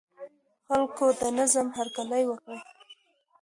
خلکو 0.67 1.05
د 1.19 1.21
نظام 1.37 1.67
هرکلی 1.77 2.23
وکړ. 2.27 2.55